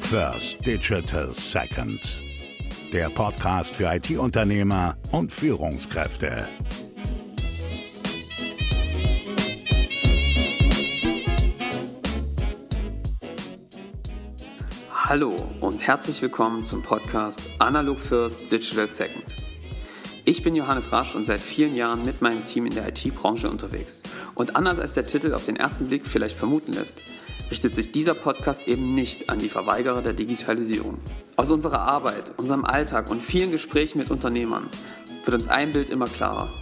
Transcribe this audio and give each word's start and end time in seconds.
First, 0.00 0.66
Digital 0.66 1.32
Second. 1.32 2.00
Der 2.92 3.08
Podcast 3.08 3.76
für 3.76 3.84
IT-Unternehmer 3.94 4.96
und 5.12 5.32
Führungskräfte. 5.32 6.48
Hallo 14.92 15.36
und 15.60 15.86
herzlich 15.86 16.20
willkommen 16.20 16.64
zum 16.64 16.82
Podcast 16.82 17.40
Analog 17.60 18.00
First, 18.00 18.50
Digital 18.50 18.88
Second. 18.88 19.45
Ich 20.28 20.42
bin 20.42 20.56
Johannes 20.56 20.90
Rasch 20.90 21.14
und 21.14 21.24
seit 21.24 21.40
vielen 21.40 21.76
Jahren 21.76 22.02
mit 22.04 22.20
meinem 22.20 22.44
Team 22.44 22.66
in 22.66 22.74
der 22.74 22.88
IT-Branche 22.88 23.48
unterwegs. 23.48 24.02
Und 24.34 24.56
anders 24.56 24.80
als 24.80 24.94
der 24.94 25.06
Titel 25.06 25.32
auf 25.32 25.46
den 25.46 25.54
ersten 25.54 25.86
Blick 25.86 26.04
vielleicht 26.04 26.36
vermuten 26.36 26.72
lässt, 26.72 27.00
richtet 27.48 27.76
sich 27.76 27.92
dieser 27.92 28.14
Podcast 28.14 28.66
eben 28.66 28.96
nicht 28.96 29.30
an 29.30 29.38
die 29.38 29.48
Verweigerer 29.48 30.02
der 30.02 30.14
Digitalisierung. 30.14 30.98
Aus 31.36 31.52
unserer 31.52 31.82
Arbeit, 31.82 32.32
unserem 32.38 32.64
Alltag 32.64 33.08
und 33.08 33.22
vielen 33.22 33.52
Gesprächen 33.52 33.98
mit 33.98 34.10
Unternehmern 34.10 34.68
wird 35.24 35.36
uns 35.36 35.46
ein 35.46 35.72
Bild 35.72 35.90
immer 35.90 36.06
klarer. 36.06 36.52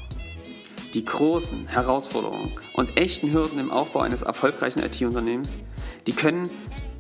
Die 0.92 1.06
großen 1.06 1.66
Herausforderungen 1.66 2.52
und 2.74 2.98
echten 2.98 3.33
Hürden 3.33 3.58
im 3.58 3.70
Aufbau 3.70 4.00
eines 4.00 4.20
erfolgreichen 4.20 4.83
IT-Unternehmens, 4.83 5.58
die 6.06 6.12
können 6.12 6.50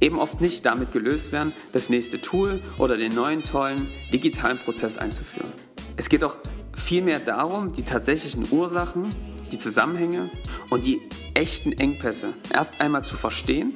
eben 0.00 0.18
oft 0.18 0.40
nicht 0.40 0.64
damit 0.64 0.92
gelöst 0.92 1.30
werden, 1.30 1.52
das 1.74 1.90
nächste 1.90 2.22
Tool 2.22 2.62
oder 2.78 2.96
den 2.96 3.14
neuen 3.14 3.44
tollen 3.44 3.86
digitalen 4.10 4.56
Prozess 4.56 4.96
einzuführen. 4.96 5.52
Es 5.96 6.08
geht 6.08 6.24
auch 6.24 6.36
vielmehr 6.74 7.20
darum, 7.20 7.72
die 7.72 7.84
tatsächlichen 7.84 8.46
Ursachen, 8.50 9.14
die 9.52 9.58
Zusammenhänge 9.58 10.30
und 10.70 10.84
die 10.86 11.00
echten 11.34 11.72
Engpässe 11.72 12.34
erst 12.52 12.80
einmal 12.80 13.04
zu 13.04 13.16
verstehen 13.16 13.74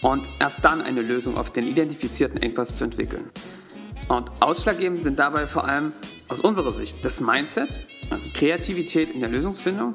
und 0.00 0.28
erst 0.38 0.64
dann 0.64 0.80
eine 0.80 1.02
Lösung 1.02 1.36
auf 1.36 1.50
den 1.50 1.66
identifizierten 1.66 2.40
Engpass 2.40 2.76
zu 2.76 2.84
entwickeln. 2.84 3.30
Und 4.08 4.30
ausschlaggebend 4.40 5.00
sind 5.00 5.18
dabei 5.18 5.46
vor 5.46 5.66
allem 5.66 5.92
aus 6.28 6.40
unserer 6.40 6.72
Sicht 6.72 7.04
das 7.04 7.20
Mindset, 7.20 7.80
die 8.24 8.32
Kreativität 8.32 9.10
in 9.10 9.20
der 9.20 9.28
Lösungsfindung 9.28 9.94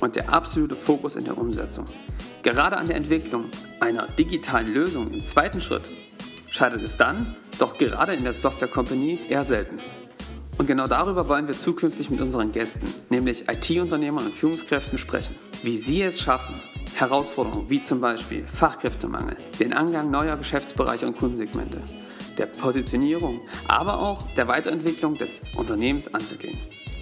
und 0.00 0.16
der 0.16 0.32
absolute 0.32 0.76
Fokus 0.76 1.16
in 1.16 1.24
der 1.24 1.36
Umsetzung. 1.36 1.86
Gerade 2.42 2.76
an 2.76 2.86
der 2.86 2.96
Entwicklung 2.96 3.46
einer 3.80 4.06
digitalen 4.06 4.72
Lösung 4.72 5.12
im 5.12 5.24
zweiten 5.24 5.60
Schritt 5.60 5.88
scheitert 6.48 6.82
es 6.82 6.96
dann, 6.96 7.36
doch 7.58 7.78
gerade 7.78 8.14
in 8.14 8.24
der 8.24 8.32
Software 8.32 8.68
Company 8.68 9.20
eher 9.28 9.44
selten. 9.44 9.78
Und 10.62 10.68
genau 10.68 10.86
darüber 10.86 11.28
wollen 11.28 11.48
wir 11.48 11.58
zukünftig 11.58 12.08
mit 12.08 12.22
unseren 12.22 12.52
Gästen, 12.52 12.86
nämlich 13.10 13.48
IT-Unternehmern 13.48 14.26
und 14.26 14.32
Führungskräften, 14.32 14.96
sprechen. 14.96 15.34
Wie 15.64 15.76
sie 15.76 16.02
es 16.02 16.20
schaffen, 16.20 16.54
Herausforderungen 16.94 17.68
wie 17.68 17.82
zum 17.82 18.00
Beispiel 18.00 18.44
Fachkräftemangel, 18.46 19.36
den 19.58 19.72
Angang 19.72 20.12
neuer 20.12 20.36
Geschäftsbereiche 20.36 21.04
und 21.04 21.16
Kundensegmente, 21.16 21.82
der 22.38 22.46
Positionierung, 22.46 23.40
aber 23.66 23.98
auch 23.98 24.22
der 24.36 24.46
Weiterentwicklung 24.46 25.16
des 25.16 25.42
Unternehmens 25.56 26.14
anzugehen. 26.14 26.56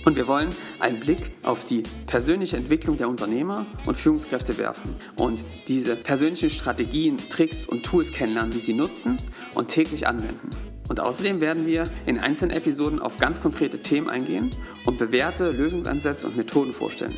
Und 0.06 0.17
wir 0.17 0.27
wollen 0.27 0.48
einen 0.78 0.98
Blick 0.98 1.30
auf 1.42 1.62
die 1.67 1.83
persönliche 2.06 2.56
Entwicklung 2.56 2.97
der 2.97 3.11
Unternehmer 3.11 3.67
und 3.84 3.95
Führungskräfte 3.95 4.56
werfen 4.56 4.97
und 5.17 5.45
diese 5.69 5.97
persönlichen 5.97 6.48
Strategien, 6.48 7.19
Tricks 7.28 7.67
und 7.67 7.84
Tools 7.84 8.11
kennenlernen, 8.11 8.52
die 8.52 8.58
sie 8.58 8.72
nutzen 8.72 9.19
und 9.55 9.69
täglich 9.69 10.06
anwenden. 10.06 10.48
Und 10.91 10.98
außerdem 10.98 11.41
werden 11.41 11.69
wir 11.69 11.88
in 12.05 12.19
einzelnen 12.19 12.50
Episoden 12.50 12.98
auf 12.98 13.16
ganz 13.16 13.41
konkrete 13.41 13.80
Themen 13.80 14.10
eingehen 14.10 14.50
und 14.84 14.98
bewährte 14.98 15.52
Lösungsansätze 15.52 16.27
und 16.27 16.36
Methoden 16.36 16.72
vorstellen, 16.72 17.14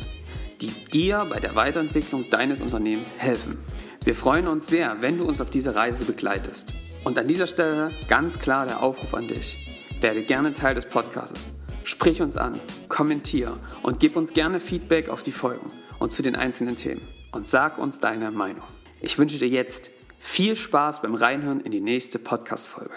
die 0.61 0.69
dir 0.91 1.25
bei 1.27 1.39
der 1.39 1.55
Weiterentwicklung 1.55 2.29
deines 2.29 2.61
Unternehmens 2.61 3.15
helfen. 3.17 3.57
Wir 4.03 4.13
freuen 4.13 4.47
uns 4.47 4.67
sehr, 4.67 4.97
wenn 5.01 5.17
du 5.17 5.25
uns 5.25 5.41
auf 5.41 5.49
diese 5.49 5.73
Reise 5.73 6.05
begleitest. 6.05 6.75
Und 7.03 7.17
an 7.17 7.27
dieser 7.27 7.47
Stelle 7.47 7.89
ganz 8.07 8.37
klar 8.37 8.67
der 8.67 8.83
Aufruf 8.83 9.15
an 9.15 9.27
dich. 9.27 9.57
Werde 10.01 10.21
gerne 10.21 10.53
Teil 10.53 10.75
des 10.75 10.85
Podcasts. 10.85 11.51
Sprich 11.83 12.21
uns 12.21 12.37
an, 12.37 12.59
kommentier 12.89 13.57
und 13.81 13.99
gib 13.99 14.15
uns 14.15 14.33
gerne 14.33 14.59
Feedback 14.59 15.09
auf 15.09 15.23
die 15.23 15.31
Folgen 15.31 15.71
und 15.97 16.11
zu 16.11 16.21
den 16.21 16.35
einzelnen 16.35 16.75
Themen. 16.75 17.01
Und 17.31 17.47
sag 17.47 17.79
uns 17.79 17.99
deine 17.99 18.29
Meinung. 18.29 18.67
Ich 19.01 19.17
wünsche 19.17 19.39
dir 19.39 19.49
jetzt 19.49 19.89
viel 20.19 20.55
Spaß 20.55 21.01
beim 21.01 21.15
Reinhören 21.15 21.61
in 21.61 21.71
die 21.71 21.81
nächste 21.81 22.19
Podcast-Folge. 22.19 22.93